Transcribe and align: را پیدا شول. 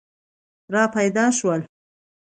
را 0.73 0.83
پیدا 0.93 1.31
شول. 1.37 1.61